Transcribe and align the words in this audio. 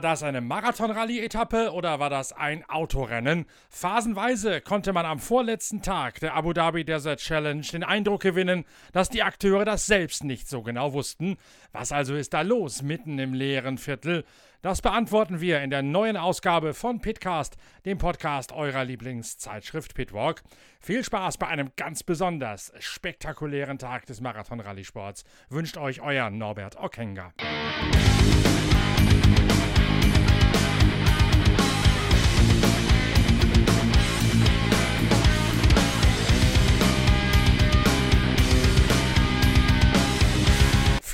War 0.00 0.12
das 0.12 0.22
eine 0.22 0.40
Marathon-Rallye-Etappe 0.40 1.72
oder 1.74 2.00
war 2.00 2.08
das 2.08 2.32
ein 2.32 2.64
Autorennen? 2.70 3.44
Phasenweise 3.68 4.62
konnte 4.62 4.94
man 4.94 5.04
am 5.04 5.18
vorletzten 5.18 5.82
Tag 5.82 6.20
der 6.20 6.34
Abu 6.34 6.54
Dhabi 6.54 6.86
Desert 6.86 7.20
Challenge 7.20 7.60
den 7.60 7.84
Eindruck 7.84 8.22
gewinnen, 8.22 8.64
dass 8.94 9.10
die 9.10 9.22
Akteure 9.22 9.66
das 9.66 9.84
selbst 9.84 10.24
nicht 10.24 10.48
so 10.48 10.62
genau 10.62 10.94
wussten. 10.94 11.36
Was 11.72 11.92
also 11.92 12.14
ist 12.14 12.32
da 12.32 12.40
los 12.40 12.80
mitten 12.80 13.18
im 13.18 13.34
leeren 13.34 13.76
Viertel? 13.76 14.24
Das 14.62 14.80
beantworten 14.80 15.42
wir 15.42 15.60
in 15.60 15.68
der 15.68 15.82
neuen 15.82 16.16
Ausgabe 16.16 16.72
von 16.72 17.02
Pitcast, 17.02 17.58
dem 17.84 17.98
Podcast 17.98 18.52
eurer 18.52 18.84
Lieblingszeitschrift 18.84 19.94
Pitwalk. 19.94 20.40
Viel 20.80 21.04
Spaß 21.04 21.36
bei 21.36 21.46
einem 21.48 21.72
ganz 21.76 22.04
besonders 22.04 22.72
spektakulären 22.78 23.76
Tag 23.76 24.06
des 24.06 24.22
Marathon-Rallye-Sports 24.22 25.24
wünscht 25.50 25.76
euch 25.76 26.00
euer 26.00 26.30
Norbert 26.30 26.76
Ockenger. 26.76 27.34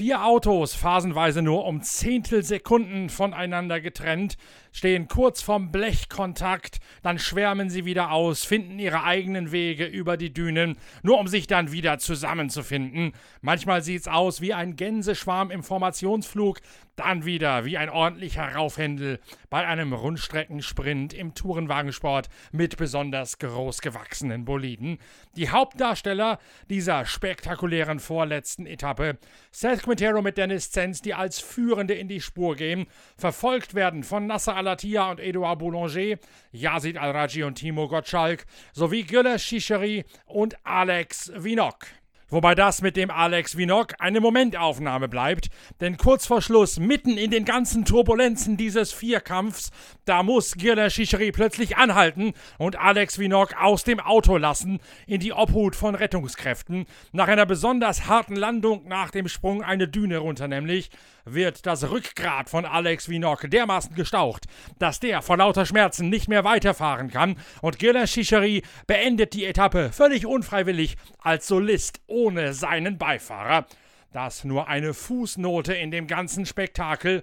Vier 0.07 0.25
Autos, 0.25 0.73
phasenweise 0.73 1.43
nur 1.43 1.65
um 1.65 1.83
Zehntelsekunden 1.83 3.11
voneinander 3.11 3.81
getrennt, 3.81 4.37
stehen 4.71 5.09
kurz 5.09 5.43
vorm 5.43 5.73
Blechkontakt, 5.73 6.79
dann 7.03 7.19
schwärmen 7.19 7.71
sie 7.71 7.87
wieder 7.87 8.13
aus, 8.13 8.45
finden 8.45 8.79
ihre 8.79 9.03
eigenen 9.03 9.51
Wege 9.51 9.85
über 9.85 10.17
die 10.17 10.33
Dünen, 10.33 10.77
nur 11.03 11.19
um 11.19 11.27
sich 11.27 11.49
dann 11.49 11.73
wieder 11.73 11.99
zusammenzufinden. 11.99 13.15
Manchmal 13.41 13.83
sieht's 13.83 14.07
aus 14.07 14.41
wie 14.41 14.55
ein 14.55 14.77
Gänseschwarm 14.77 15.51
im 15.51 15.65
Formationsflug, 15.65 16.61
dann 16.95 17.25
wieder 17.25 17.65
wie 17.65 17.77
ein 17.77 17.91
ordentlicher 17.91 18.55
Raufhändel 18.55 19.19
bei 19.51 19.67
einem 19.67 19.93
Rundstreckensprint 19.93 21.15
im 21.15 21.35
Tourenwagensport 21.35 22.29
mit 22.53 22.77
besonders 22.77 23.39
groß 23.39 23.81
gewachsenen 23.81 24.45
Boliden. 24.45 24.99
Die 25.37 25.51
Hauptdarsteller 25.51 26.39
dieser 26.71 27.05
spektakulären 27.05 27.99
vorletzten 27.99 28.67
Etappe, 28.67 29.19
Seth 29.51 29.83
Quintero 29.97 30.21
mit 30.21 30.37
Dennis 30.37 30.71
Zenz, 30.71 31.01
die 31.01 31.15
als 31.15 31.41
Führende 31.41 31.95
in 31.95 32.07
die 32.07 32.21
Spur 32.21 32.55
gehen, 32.55 32.87
verfolgt 33.17 33.73
werden 33.73 34.03
von 34.03 34.27
Nasser 34.27 34.55
Alatia 34.55 35.11
und 35.11 35.21
Edouard 35.21 35.59
Boulanger, 35.59 36.19
Yazid 36.53 36.99
Al-Raji 36.99 37.45
und 37.45 37.55
Timo 37.55 37.89
Gottschalk 37.89 38.45
sowie 38.75 39.05
Gülle 39.05 39.39
Shisheri 39.39 40.05
und 40.27 40.55
Alex 40.67 41.33
Vinok. 41.35 41.87
Wobei 42.29 42.57
das 42.57 42.83
mit 42.83 42.97
dem 42.97 43.13
Alex 43.13 43.57
Vinok 43.57 43.95
eine 44.01 44.19
Momentaufnahme 44.21 45.07
bleibt, 45.07 45.49
denn 45.81 45.97
kurz 45.97 46.27
vor 46.27 46.43
Schluss, 46.43 46.81
mitten 46.81 47.17
in 47.17 47.31
den 47.31 47.45
ganzen 47.45 47.85
Turbulenzen 47.85 48.57
dieses 48.57 48.93
Vierkampfs, 48.93 49.71
da 50.07 50.25
muss 50.25 50.57
Girler 50.57 50.91
Shisheri 50.91 51.31
plötzlich 51.31 51.77
anhalten 51.77 52.33
und 52.59 52.81
Alex 52.81 53.21
Vinok 53.21 53.55
aus 53.63 53.85
dem 53.85 54.01
Auto 54.01 54.39
lassen, 54.39 54.81
in 55.07 55.21
die 55.21 55.33
Obhut 55.33 55.77
von 55.77 55.95
Rettungskräften. 55.95 56.87
Nach 57.13 57.29
einer 57.29 57.47
besonders 57.47 58.09
harten 58.09 58.35
Landung 58.35 58.89
nach 58.89 59.13
dem 59.13 59.29
Sprung 59.29 59.63
eine 59.63 59.87
Düne 59.87 60.19
runter 60.19 60.49
nämlich, 60.49 60.91
wird 61.27 61.67
das 61.67 61.91
Rückgrat 61.91 62.49
von 62.49 62.65
Alex 62.65 63.09
Vinok 63.09 63.51
dermaßen 63.51 63.95
gestaucht, 63.95 64.47
dass 64.79 65.01
der 65.01 65.23
vor 65.23 65.37
lauter 65.37 65.67
Schmerzen 65.67 66.09
nicht 66.09 66.29
mehr 66.29 66.45
weiterfahren 66.45 67.11
kann 67.11 67.37
und 67.63 67.79
Girler 67.79 68.07
Shisheri 68.07 68.63
beendet 68.87 69.35
die 69.35 69.45
Etappe 69.45 69.91
völlig 69.93 70.25
unfreiwillig 70.27 70.97
als 71.19 71.49
Solist 71.49 72.01
ohne 72.17 72.55
seinen 72.55 72.97
Beifahrer. 72.97 73.67
Das 74.13 74.45
nur 74.45 74.69
eine 74.69 74.95
Fußnote 74.95 75.75
in 75.75 75.91
dem 75.91 76.07
ganzen 76.07 76.47
Spektakel 76.47 77.23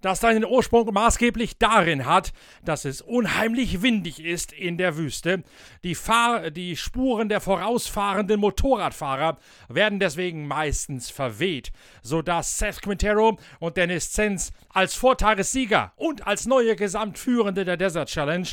das 0.00 0.20
seinen 0.20 0.44
Ursprung 0.44 0.92
maßgeblich 0.92 1.58
darin 1.58 2.06
hat, 2.06 2.32
dass 2.64 2.84
es 2.84 3.02
unheimlich 3.02 3.82
windig 3.82 4.24
ist 4.24 4.52
in 4.52 4.78
der 4.78 4.96
Wüste. 4.96 5.42
Die, 5.84 5.94
Fahr 5.94 6.50
die 6.50 6.76
Spuren 6.76 7.28
der 7.28 7.40
vorausfahrenden 7.40 8.40
Motorradfahrer 8.40 9.38
werden 9.68 10.00
deswegen 10.00 10.46
meistens 10.46 11.10
verweht, 11.10 11.70
sodass 12.02 12.58
Seth 12.58 12.82
Quintero 12.82 13.38
und 13.58 13.76
Dennis 13.76 14.12
Zenz 14.12 14.52
als 14.70 14.94
Vortagessieger 14.94 15.92
und 15.96 16.26
als 16.26 16.46
neue 16.46 16.76
Gesamtführende 16.76 17.64
der 17.64 17.76
Desert 17.76 18.08
Challenge 18.08 18.48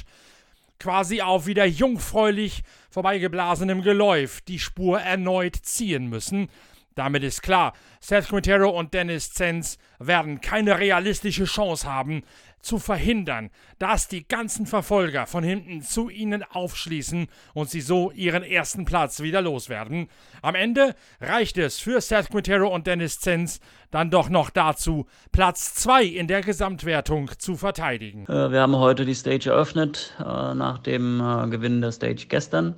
quasi 0.79 1.21
auf 1.21 1.47
wieder 1.47 1.65
jungfräulich 1.65 2.63
vorbeigeblasenem 2.89 3.81
Geläuf 3.81 4.41
die 4.41 4.59
Spur 4.59 4.99
erneut 4.99 5.55
ziehen 5.55 6.07
müssen, 6.07 6.49
damit 6.97 7.23
ist 7.23 7.41
klar, 7.41 7.73
Seth 7.99 8.27
Quintero 8.27 8.69
und 8.69 8.93
Dennis 8.93 9.31
Zenz 9.31 9.77
werden 9.99 10.41
keine 10.41 10.79
realistische 10.79 11.45
Chance 11.45 11.91
haben, 11.91 12.23
zu 12.61 12.79
verhindern, 12.79 13.49
dass 13.79 14.07
die 14.07 14.27
ganzen 14.27 14.65
Verfolger 14.65 15.25
von 15.25 15.43
hinten 15.43 15.81
zu 15.81 16.09
ihnen 16.09 16.43
aufschließen 16.43 17.27
und 17.53 17.69
sie 17.69 17.81
so 17.81 18.11
ihren 18.11 18.43
ersten 18.43 18.83
Platz 18.83 19.21
wieder 19.21 19.41
loswerden. 19.41 20.09
Am 20.41 20.55
Ende 20.55 20.95
reicht 21.21 21.57
es 21.57 21.79
für 21.79 22.01
Seth 22.01 22.29
Quintero 22.29 22.67
und 22.67 22.85
Dennis 22.87 23.19
Zenz 23.19 23.61
dann 23.91 24.09
doch 24.11 24.27
noch 24.27 24.49
dazu, 24.49 25.07
Platz 25.31 25.75
2 25.75 26.03
in 26.03 26.27
der 26.27 26.41
Gesamtwertung 26.41 27.31
zu 27.37 27.55
verteidigen. 27.55 28.25
Äh, 28.25 28.51
wir 28.51 28.61
haben 28.61 28.75
heute 28.75 29.05
die 29.05 29.15
Stage 29.15 29.49
eröffnet, 29.49 30.13
äh, 30.19 30.23
nach 30.23 30.79
dem 30.79 31.21
äh, 31.21 31.47
Gewinn 31.49 31.79
der 31.81 31.93
Stage 31.93 32.25
gestern. 32.27 32.75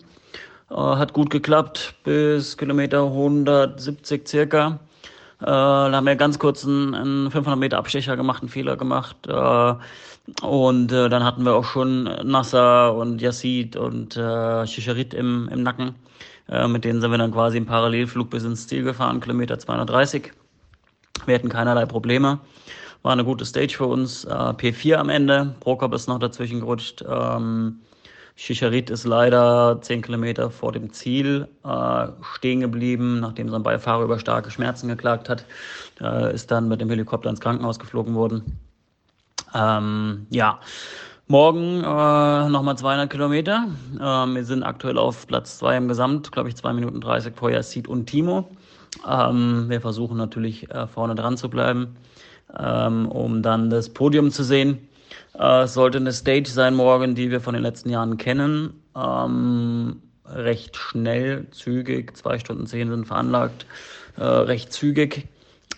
Äh, 0.69 0.75
hat 0.75 1.13
gut 1.13 1.30
geklappt 1.30 1.96
bis 2.03 2.57
Kilometer 2.57 3.03
170 3.03 4.28
circa. 4.28 4.80
Äh, 5.41 5.46
da 5.46 5.91
haben 5.94 6.06
wir 6.06 6.16
ganz 6.16 6.38
kurz 6.38 6.66
einen, 6.66 6.94
einen 6.94 7.31
500 7.31 7.59
Meter 7.59 7.78
Abstecher 7.78 8.16
gemacht, 8.18 8.41
einen 8.41 8.50
Fehler 8.50 8.78
gemacht. 8.78 9.16
Äh, 9.28 9.74
und 10.41 10.91
äh, 10.91 11.09
dann 11.09 11.24
hatten 11.24 11.44
wir 11.44 11.56
auch 11.56 11.66
schon 11.66 12.03
Nasser 12.03 12.94
und 12.94 13.22
Yassid 13.22 13.75
und 13.75 14.16
äh, 14.16 14.68
Shisharit 14.68 15.13
im, 15.13 15.50
im 15.52 15.63
Nacken. 15.63 15.96
Äh, 16.50 16.68
mit 16.68 16.84
denen 16.84 17.02
sind 17.02 17.12
wir 17.12 17.18
dann 17.18 17.31
quasi 17.31 17.58
im 17.58 17.66
Parallelflug 17.66 18.29
bis 18.29 18.44
ins 18.44 18.68
Ziel 18.68 18.84
gefahren, 18.84 19.22
Kilometer 19.22 19.58
230. 19.58 20.31
Wir 21.25 21.35
hatten 21.35 21.50
keinerlei 21.50 21.85
Probleme. 21.85 22.40
War 23.02 23.13
eine 23.13 23.24
gute 23.24 23.46
Stage 23.46 23.75
für 23.75 23.85
uns. 23.85 24.25
Äh, 24.25 24.29
P4 24.29 24.96
am 24.96 25.09
Ende. 25.09 25.56
Prokop 25.62 25.94
ist 25.94 26.08
noch 26.08 26.19
dazwischen 26.19 26.59
gerutscht. 26.59 27.03
Ähm, 27.08 27.79
Chicharit 28.39 28.89
ist 28.89 29.05
leider 29.05 29.79
zehn 29.81 30.01
Kilometer 30.01 30.50
vor 30.50 30.72
dem 30.72 30.94
Ziel 30.94 31.50
äh, 31.66 32.07
stehen 32.35 32.61
geblieben, 32.61 33.19
nachdem 33.19 33.50
sein 33.50 33.63
Beifahrer 33.63 34.05
über 34.05 34.17
starke 34.17 34.50
Schmerzen 34.50 34.88
geklagt 34.88 35.27
hat. 35.27 35.44
Äh, 36.00 36.33
ist 36.33 36.49
dann 36.49 36.69
mit 36.69 36.79
dem 36.79 36.89
Helikopter 36.89 37.29
ins 37.29 37.41
Krankenhaus 37.41 37.79
geflogen 37.79 38.16
worden. 38.16 38.57
Ähm, 39.53 40.25
ja, 40.29 40.61
morgen 41.28 41.83
äh, 41.83 42.49
nochmal 42.49 42.78
200 42.78 43.09
Kilometer. 43.09 43.67
Ähm, 44.01 44.35
wir 44.35 44.45
sind 44.45 44.63
aktuell 44.63 44.97
auf 44.97 45.28
Platz 45.28 45.59
2 45.59 45.75
im 45.75 45.88
Gesamt, 45.89 46.31
glaube 46.31 46.47
ich, 46.47 46.55
2 46.55 46.72
Minuten 46.72 47.01
30 47.01 47.35
vor 47.35 47.51
Yassid 47.51 47.89
und 47.89 48.05
Timo. 48.05 48.49
Ähm, 49.05 49.66
wir 49.67 49.81
versuchen 49.81 50.16
natürlich 50.16 50.72
äh, 50.72 50.88
vorne 50.88 51.13
dran 51.13 51.35
zu 51.35 51.49
bleiben, 51.49 51.97
ähm, 52.57 53.05
um 53.09 53.44
dann 53.44 53.69
das 53.69 53.89
Podium 53.89 54.31
zu 54.31 54.45
sehen. 54.45 54.88
Äh, 55.39 55.63
es 55.63 55.73
sollte 55.73 55.97
eine 55.97 56.11
Stage 56.11 56.50
sein 56.50 56.75
morgen, 56.75 57.16
die 57.16 57.31
wir 57.31 57.41
von 57.41 57.53
den 57.53 57.63
letzten 57.63 57.89
Jahren 57.89 58.17
kennen. 58.17 58.73
Ähm, 58.95 60.01
recht 60.25 60.75
schnell, 60.75 61.47
zügig, 61.51 62.16
zwei 62.16 62.38
Stunden 62.38 62.67
zehn 62.67 62.89
sind 62.89 63.07
veranlagt, 63.07 63.66
äh, 64.17 64.23
recht 64.23 64.73
zügig. 64.73 65.28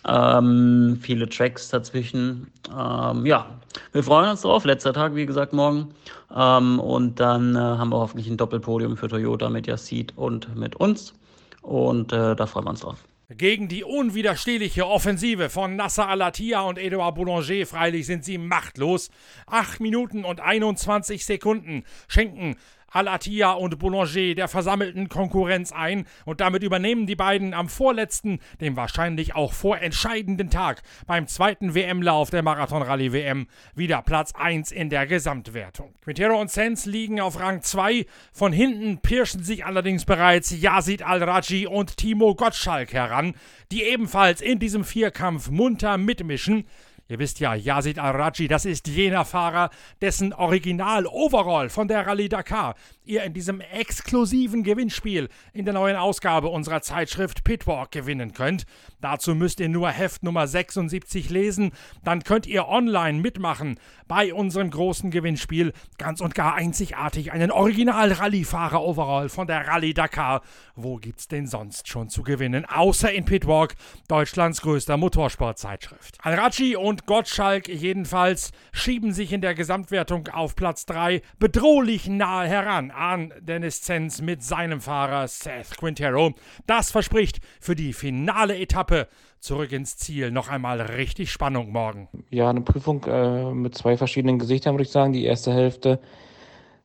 Ähm, 0.08 0.98
viele 1.00 1.30
Tracks 1.30 1.70
dazwischen. 1.70 2.52
Ähm, 2.76 3.26
ja, 3.26 3.46
wir 3.92 4.04
freuen 4.04 4.32
uns 4.32 4.42
drauf. 4.42 4.66
Letzter 4.66 4.94
Tag, 4.94 5.16
wie 5.16 5.28
gesagt, 5.28 5.54
morgen. 5.54 5.94
Ähm, 6.36 6.80
und 6.80 7.20
dann 7.20 7.56
äh, 7.56 7.60
haben 7.60 7.92
wir 7.92 8.00
hoffentlich 8.00 8.28
ein 8.28 8.38
Doppelpodium 8.38 8.98
für 8.98 9.08
Toyota 9.08 9.50
mit 9.50 9.68
Yassid 9.68 10.14
und 10.18 10.56
mit 10.56 10.76
uns. 10.78 11.14
Und 11.62 12.12
äh, 12.14 12.36
da 12.36 12.48
freuen 12.48 12.66
wir 12.66 12.72
uns 12.72 12.80
drauf. 12.80 13.04
Gegen 13.38 13.70
die 13.70 13.86
unwiderstehliche 13.86 14.86
Offensive 14.86 15.50
von 15.50 15.78
Nasser 15.78 16.10
Alatia 16.10 16.62
und 16.62 16.78
Edouard 16.78 17.16
Boulanger 17.16 17.66
freilich 17.66 18.06
sind 18.06 18.26
sie 18.26 18.38
machtlos. 18.38 19.10
8 19.48 19.80
Minuten 19.80 20.26
und 20.26 20.42
21 20.42 21.26
Sekunden 21.26 21.86
schenken 22.10 22.58
Alatia 22.92 23.54
und 23.54 23.80
Boulanger 23.80 24.36
der 24.36 24.48
versammelten 24.48 25.10
Konkurrenz 25.10 25.72
ein 25.72 26.06
und 26.26 26.42
damit 26.42 26.64
übernehmen 26.64 27.08
die 27.08 27.16
beiden 27.16 27.54
am 27.54 27.70
vorletzten, 27.70 28.40
dem 28.60 28.76
wahrscheinlich 28.76 29.36
auch 29.36 29.54
vorentscheidenden 29.54 30.50
Tag 30.50 30.82
beim 31.08 31.28
zweiten 31.28 31.74
WM-Lauf 31.74 32.30
der 32.30 32.44
Marathon-Rallye-WM 32.44 33.48
wieder 33.76 34.02
Platz 34.02 34.34
1 34.36 34.72
in 34.72 34.90
der 34.90 35.08
Gesamtwertung. 35.08 35.94
Quintero 36.02 36.40
und 36.40 36.52
Sens 36.52 36.86
liegen 36.86 37.22
auf 37.22 37.40
Rang 37.40 37.62
2, 37.62 38.06
von 38.34 38.54
hinten 38.54 39.00
pirschen 39.00 39.44
sich 39.44 39.66
allerdings 39.66 40.06
bereits 40.06 40.52
Yazid 40.52 41.04
Al-Raji 41.04 41.68
und 41.68 41.98
Timo 41.98 42.36
Gottschalk 42.36 42.94
heran, 42.94 43.36
die 43.72 43.84
ebenfalls 43.84 44.42
in 44.42 44.60
diesem 44.60 44.84
Vierkampf 44.84 45.50
munter 45.50 45.98
mitmischen. 45.98 46.66
Ihr 47.12 47.20
wisst 47.20 47.42
ja, 47.42 47.56
Yazid 47.56 48.00
Araji, 48.00 48.48
das 48.48 48.64
ist 48.64 48.88
jener 48.88 49.26
Fahrer, 49.26 49.70
dessen 50.00 50.32
Original-Overall 50.32 51.68
von 51.68 51.90
der 51.90 52.08
Rallye 52.08 52.30
Dakar 52.30 52.76
ihr 53.12 53.24
in 53.24 53.34
diesem 53.34 53.60
exklusiven 53.60 54.64
Gewinnspiel 54.64 55.28
in 55.54 55.66
der 55.66 55.74
neuen 55.74 55.98
Ausgabe 55.98 56.48
unserer 56.48 56.82
Zeitschrift 56.82 57.44
Pitwalk 57.44 57.92
gewinnen 57.92 58.34
könnt. 58.34 58.66
Dazu 59.02 59.36
müsst 59.36 59.60
ihr 59.60 59.68
nur 59.68 59.90
Heft 59.90 60.24
Nummer 60.24 60.48
76 60.48 61.30
lesen, 61.30 61.72
dann 62.04 62.24
könnt 62.24 62.48
ihr 62.48 62.70
online 62.70 63.20
mitmachen 63.20 63.78
bei 64.08 64.34
unserem 64.34 64.70
großen 64.70 65.12
Gewinnspiel. 65.12 65.74
Ganz 65.98 66.22
und 66.22 66.36
gar 66.36 66.56
einzigartig 66.56 67.32
einen 67.32 67.52
Original-Rallye-Fahrer-Overall 67.52 69.30
von 69.30 69.48
der 69.48 69.68
Rallye 69.68 69.94
Dakar. 69.94 70.42
Wo 70.76 70.98
gibt's 70.98 71.28
denn 71.28 71.48
sonst 71.48 71.88
schon 71.88 72.10
zu 72.10 72.24
gewinnen, 72.24 72.66
außer 72.66 73.12
in 73.12 73.26
Pitwalk, 73.26 73.76
Deutschlands 74.08 74.62
größter 74.62 74.98
Motorsportzeitschrift. 74.98 76.18
Al-Raji 76.22 76.76
und 76.76 77.01
Gottschalk 77.06 77.68
jedenfalls 77.68 78.52
schieben 78.72 79.14
sich 79.14 79.34
in 79.34 79.42
der 79.42 79.56
Gesamtwertung 79.56 80.28
auf 80.30 80.56
Platz 80.56 80.86
3 80.86 81.22
bedrohlich 81.40 82.08
nahe 82.08 82.48
heran 82.48 82.92
an 82.92 83.34
Dennis 83.40 83.82
Zenz 83.82 84.22
mit 84.22 84.44
seinem 84.44 84.82
Fahrer 84.82 85.28
Seth 85.28 85.78
Quintero. 85.78 86.34
Das 86.68 86.92
verspricht 86.92 87.40
für 87.60 87.76
die 87.76 87.94
finale 87.94 88.58
Etappe 88.58 89.08
zurück 89.40 89.72
ins 89.72 89.98
Ziel 89.98 90.32
noch 90.32 90.50
einmal 90.50 90.82
richtig 90.82 91.32
Spannung 91.32 91.72
morgen. 91.72 92.08
Ja, 92.30 92.50
eine 92.50 92.62
Prüfung 92.62 93.04
äh, 93.06 93.52
mit 93.54 93.76
zwei 93.76 93.98
verschiedenen 93.98 94.40
Gesichtern, 94.40 94.76
würde 94.76 94.84
ich 94.84 94.92
sagen. 94.92 95.14
Die 95.14 95.26
erste 95.26 95.54
Hälfte 95.54 96.00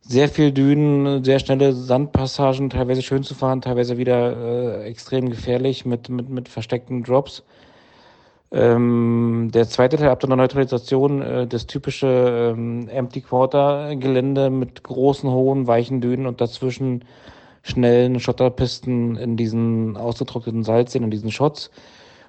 sehr 0.09 0.29
viel 0.29 0.53
Dünen, 0.53 1.25
sehr 1.25 1.39
schnelle 1.39 1.73
Sandpassagen, 1.73 2.71
teilweise 2.71 3.03
schön 3.03 3.25
zu 3.25 3.35
fahren, 3.35 3.61
teilweise 3.61 3.99
wieder 3.99 4.83
äh, 4.83 4.85
extrem 4.85 5.31
gefährlich 5.31 5.85
mit, 5.85 6.09
mit, 6.09 6.29
mit 6.29 6.49
versteckten 6.49 7.03
Drops. 7.03 7.45
Ähm, 8.57 9.51
der 9.53 9.69
zweite 9.69 9.99
Teil 9.99 10.09
ab 10.09 10.21
der 10.21 10.35
Neutralisation, 10.35 11.21
äh, 11.21 11.47
das 11.47 11.67
typische 11.67 12.55
ähm, 12.57 12.89
Empty 12.89 13.21
Quarter 13.21 13.95
Gelände 13.97 14.49
mit 14.49 14.83
großen, 14.83 15.29
hohen, 15.31 15.67
weichen 15.67 16.01
Dünen 16.01 16.27
und 16.27 16.41
dazwischen 16.41 17.05
schnellen 17.63 18.19
Schotterpisten 18.19 19.17
in 19.17 19.37
diesen 19.37 19.99
ausgetrockneten 19.99 20.63
Salzseen, 20.63 21.05
in 21.05 21.11
diesen 21.11 21.31
Shots. 21.31 21.71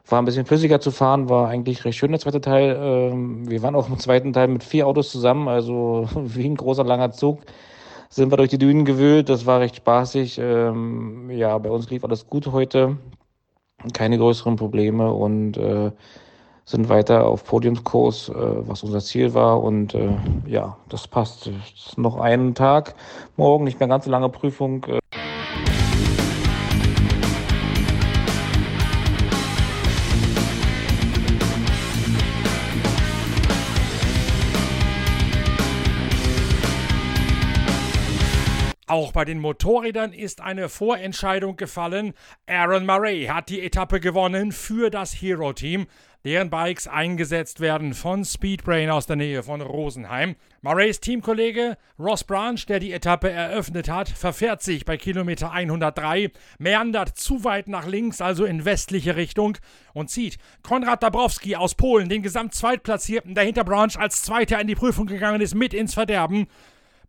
War 0.10 0.22
ein 0.22 0.26
bisschen 0.26 0.46
flüssiger 0.46 0.82
zu 0.82 0.92
fahren, 0.92 1.30
war 1.30 1.48
eigentlich 1.48 1.86
recht 1.86 1.98
schön 1.98 2.12
der 2.12 2.20
zweite 2.20 2.42
Teil. 2.42 2.78
Ähm, 2.78 3.50
wir 3.50 3.62
waren 3.64 3.76
auch 3.76 3.88
im 3.88 3.98
zweiten 3.98 4.34
Teil 4.34 4.50
mit 4.50 4.66
vier 4.66 4.86
Autos 4.86 5.12
zusammen, 5.12 5.48
also 5.48 6.10
wie 6.16 6.46
ein 6.46 6.58
großer, 6.58 6.84
langer 6.84 7.12
Zug 7.12 7.40
sind 8.10 8.32
wir 8.32 8.38
durch 8.38 8.50
die 8.50 8.58
Dünen 8.58 8.84
gewühlt. 8.86 9.30
Das 9.30 9.46
war 9.46 9.62
recht 9.62 9.78
spaßig. 9.78 10.40
Ähm, 10.40 11.30
ja, 11.32 11.58
bei 11.58 11.70
uns 11.70 11.90
lief 11.90 12.04
alles 12.04 12.28
gut 12.28 12.48
heute 12.48 12.98
keine 13.94 14.18
größeren 14.18 14.56
Probleme 14.56 15.12
und 15.12 15.58
äh, 15.58 15.92
sind 16.66 16.90
weiter 16.90 17.26
auf 17.26 17.46
Podiumskurs, 17.46 18.30
äh, 18.30 18.34
was 18.36 18.84
unser 18.84 19.00
Ziel 19.00 19.34
war. 19.34 19.64
Und 19.64 19.94
äh, 19.94 20.10
ja, 20.46 20.78
das 20.90 21.08
passt. 21.08 21.50
Noch 21.96 22.20
einen 22.20 22.56
Tag, 22.56 22.96
morgen 23.38 23.64
nicht 23.64 23.80
mehr 23.80 23.88
ganz 23.88 24.06
so 24.06 24.12
lange 24.12 24.30
Prüfung. 24.30 24.86
Auch 38.90 39.12
bei 39.12 39.26
den 39.26 39.40
Motorrädern 39.40 40.14
ist 40.14 40.40
eine 40.40 40.70
Vorentscheidung 40.70 41.58
gefallen. 41.58 42.14
Aaron 42.48 42.86
Murray 42.86 43.26
hat 43.26 43.50
die 43.50 43.62
Etappe 43.62 44.00
gewonnen 44.00 44.54
für 44.54 44.90
das 44.90 45.12
Hero-Team, 45.12 45.88
deren 46.24 46.50
Bikes 46.50 46.88
eingesetzt 46.88 47.60
werden 47.60 47.94
von 47.94 48.24
Speedbrain 48.24 48.90
aus 48.90 49.06
der 49.06 49.18
Nähe 49.18 49.44
von 49.44 49.60
Rosenheim. 49.60 50.38
Murrays 50.62 51.02
Teamkollege 51.02 51.78
Ross 52.00 52.24
Branch, 52.24 52.66
der 52.66 52.80
die 52.80 52.94
Etappe 52.94 53.30
eröffnet 53.30 53.90
hat, 53.90 54.08
verfährt 54.08 54.64
sich 54.64 54.86
bei 54.86 54.96
Kilometer 54.96 55.52
103, 55.52 56.32
meandert 56.58 57.18
zu 57.18 57.44
weit 57.44 57.68
nach 57.68 57.88
links, 57.88 58.22
also 58.22 58.46
in 58.46 58.64
westliche 58.64 59.18
Richtung, 59.18 59.58
und 59.94 60.10
zieht 60.10 60.38
Konrad 60.64 61.04
Dabrowski 61.04 61.58
aus 61.58 61.76
Polen, 61.76 62.08
den 62.08 62.24
Gesamtzweitplatzierten, 62.24 63.36
der 63.36 63.44
hinter 63.44 63.66
Branch 63.66 63.98
als 63.98 64.22
Zweiter 64.22 64.62
in 64.62 64.68
die 64.68 64.76
Prüfung 64.76 65.08
gegangen 65.08 65.42
ist, 65.42 65.56
mit 65.56 65.74
ins 65.74 65.94
Verderben. 65.94 66.48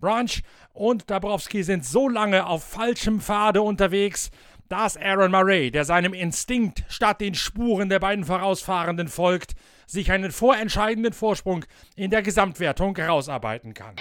Branch 0.01 0.43
und 0.73 1.11
Dabrowski 1.11 1.63
sind 1.63 1.85
so 1.85 2.09
lange 2.09 2.47
auf 2.47 2.65
falschem 2.65 3.21
Pfade 3.21 3.63
unterwegs, 3.63 4.31
dass 4.69 4.97
Aaron 4.97 5.31
Murray, 5.31 5.71
der 5.71 5.85
seinem 5.85 6.13
Instinkt 6.13 6.85
statt 6.89 7.21
den 7.21 7.35
Spuren 7.35 7.89
der 7.89 7.99
beiden 7.99 8.25
Vorausfahrenden 8.25 9.09
folgt, 9.09 9.55
sich 9.87 10.13
einen 10.13 10.31
vorentscheidenden 10.31 11.15
Vorsprung 11.15 11.65
in 11.97 12.11
der 12.11 12.23
Gesamtwertung 12.23 12.95
herausarbeiten 12.97 13.73
kann. 13.73 13.97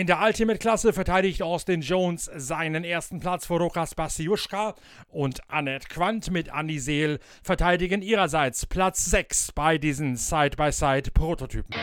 In 0.00 0.06
der 0.06 0.22
Ultimate-Klasse 0.22 0.94
verteidigt 0.94 1.42
Austin 1.42 1.82
Jones 1.82 2.30
seinen 2.34 2.84
ersten 2.84 3.20
Platz 3.20 3.44
vor 3.44 3.58
Rokas 3.58 3.94
Basiuschka 3.94 4.74
und 5.10 5.40
Annette 5.50 5.88
Quandt 5.88 6.30
mit 6.30 6.50
Annie 6.50 6.78
Seel 6.78 7.18
verteidigen 7.42 8.00
ihrerseits 8.00 8.64
Platz 8.64 9.04
6 9.04 9.52
bei 9.52 9.76
diesen 9.76 10.16
Side-by-Side-Prototypen. 10.16 11.76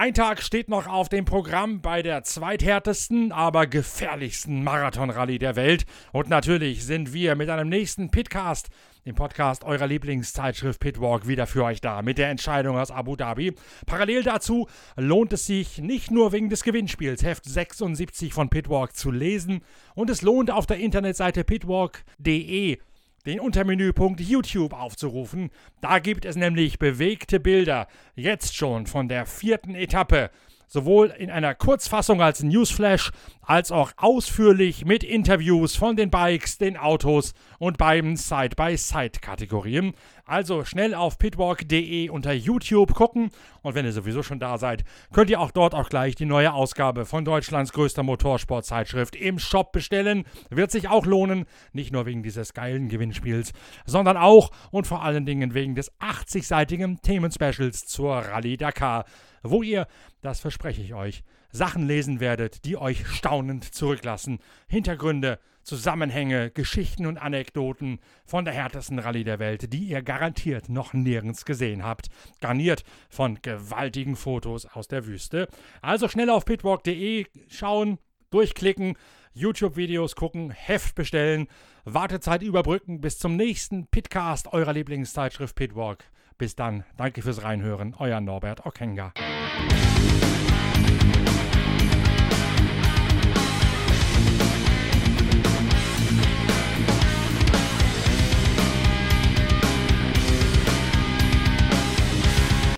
Ein 0.00 0.14
Tag 0.14 0.42
steht 0.42 0.70
noch 0.70 0.86
auf 0.86 1.10
dem 1.10 1.26
Programm 1.26 1.82
bei 1.82 2.00
der 2.00 2.24
zweithärtesten, 2.24 3.32
aber 3.32 3.66
gefährlichsten 3.66 4.64
Marathonrallye 4.64 5.38
der 5.38 5.56
Welt. 5.56 5.84
Und 6.10 6.30
natürlich 6.30 6.86
sind 6.86 7.12
wir 7.12 7.36
mit 7.36 7.50
einem 7.50 7.68
nächsten 7.68 8.10
Pitcast, 8.10 8.70
dem 9.04 9.14
Podcast 9.14 9.62
eurer 9.62 9.86
Lieblingszeitschrift 9.86 10.80
Pitwalk, 10.80 11.28
wieder 11.28 11.46
für 11.46 11.64
euch 11.64 11.82
da 11.82 12.00
mit 12.00 12.16
der 12.16 12.30
Entscheidung 12.30 12.78
aus 12.78 12.90
Abu 12.90 13.14
Dhabi. 13.14 13.52
Parallel 13.84 14.22
dazu 14.22 14.68
lohnt 14.96 15.34
es 15.34 15.44
sich 15.44 15.76
nicht 15.76 16.10
nur 16.10 16.32
wegen 16.32 16.48
des 16.48 16.64
Gewinnspiels 16.64 17.22
Heft 17.22 17.44
76 17.44 18.32
von 18.32 18.48
Pitwalk 18.48 18.96
zu 18.96 19.10
lesen 19.10 19.60
und 19.94 20.08
es 20.08 20.22
lohnt 20.22 20.50
auf 20.50 20.64
der 20.64 20.78
Internetseite 20.78 21.44
pitwalk.de 21.44 22.78
den 23.26 23.40
Untermenüpunkt 23.40 24.20
YouTube 24.20 24.72
aufzurufen. 24.72 25.50
Da 25.80 25.98
gibt 25.98 26.24
es 26.24 26.36
nämlich 26.36 26.78
bewegte 26.78 27.40
Bilder, 27.40 27.86
jetzt 28.14 28.56
schon 28.56 28.86
von 28.86 29.08
der 29.08 29.26
vierten 29.26 29.74
Etappe 29.74 30.30
sowohl 30.70 31.08
in 31.08 31.30
einer 31.30 31.54
Kurzfassung 31.54 32.22
als 32.22 32.44
Newsflash, 32.44 33.10
als 33.42 33.72
auch 33.72 33.90
ausführlich 33.96 34.84
mit 34.84 35.02
Interviews 35.02 35.74
von 35.74 35.96
den 35.96 36.10
Bikes, 36.10 36.58
den 36.58 36.76
Autos 36.76 37.34
und 37.58 37.76
beiden 37.76 38.16
Side-by-Side-Kategorien. 38.16 39.94
Also 40.30 40.64
schnell 40.64 40.94
auf 40.94 41.18
pitwalk.de 41.18 42.08
unter 42.08 42.32
YouTube 42.32 42.94
gucken 42.94 43.32
und 43.62 43.74
wenn 43.74 43.84
ihr 43.84 43.90
sowieso 43.90 44.22
schon 44.22 44.38
da 44.38 44.58
seid, 44.58 44.84
könnt 45.12 45.28
ihr 45.28 45.40
auch 45.40 45.50
dort 45.50 45.74
auch 45.74 45.88
gleich 45.88 46.14
die 46.14 46.24
neue 46.24 46.52
Ausgabe 46.52 47.04
von 47.04 47.24
Deutschlands 47.24 47.72
größter 47.72 48.04
Motorsportzeitschrift 48.04 49.16
im 49.16 49.40
Shop 49.40 49.72
bestellen. 49.72 50.22
Wird 50.48 50.70
sich 50.70 50.88
auch 50.88 51.04
lohnen, 51.04 51.46
nicht 51.72 51.92
nur 51.92 52.06
wegen 52.06 52.22
dieses 52.22 52.54
geilen 52.54 52.88
Gewinnspiels, 52.88 53.52
sondern 53.86 54.16
auch 54.16 54.52
und 54.70 54.86
vor 54.86 55.02
allen 55.02 55.26
Dingen 55.26 55.52
wegen 55.52 55.74
des 55.74 55.90
80-seitigen 55.98 57.02
Themenspecials 57.02 57.86
zur 57.86 58.14
Rallye 58.14 58.56
Dakar 58.56 59.06
wo 59.42 59.62
ihr, 59.62 59.86
das 60.22 60.40
verspreche 60.40 60.82
ich 60.82 60.94
euch, 60.94 61.24
Sachen 61.52 61.86
lesen 61.86 62.20
werdet, 62.20 62.64
die 62.64 62.76
euch 62.76 63.06
staunend 63.06 63.64
zurücklassen. 63.74 64.38
Hintergründe, 64.68 65.38
Zusammenhänge, 65.62 66.50
Geschichten 66.50 67.06
und 67.06 67.18
Anekdoten 67.18 68.00
von 68.24 68.44
der 68.44 68.54
härtesten 68.54 68.98
Rallye 68.98 69.24
der 69.24 69.38
Welt, 69.38 69.72
die 69.72 69.84
ihr 69.84 70.02
garantiert 70.02 70.68
noch 70.68 70.94
nirgends 70.94 71.44
gesehen 71.44 71.84
habt. 71.84 72.08
Garniert 72.40 72.84
von 73.08 73.40
gewaltigen 73.42 74.16
Fotos 74.16 74.66
aus 74.66 74.88
der 74.88 75.06
Wüste. 75.06 75.48
Also 75.82 76.08
schnell 76.08 76.30
auf 76.30 76.44
pitwalk.de 76.44 77.26
schauen, 77.48 77.98
durchklicken, 78.30 78.96
YouTube-Videos 79.32 80.16
gucken, 80.16 80.50
Heft 80.50 80.94
bestellen, 80.94 81.46
Wartezeit 81.84 82.42
überbrücken 82.42 83.00
bis 83.00 83.18
zum 83.18 83.36
nächsten 83.36 83.86
Pitcast 83.86 84.52
eurer 84.52 84.72
Lieblingszeitschrift 84.72 85.54
Pitwalk. 85.54 86.04
Bis 86.38 86.56
dann, 86.56 86.84
danke 86.96 87.22
fürs 87.22 87.42
Reinhören, 87.42 87.94
euer 87.98 88.20
Norbert 88.20 88.64
Okenga. 88.64 89.12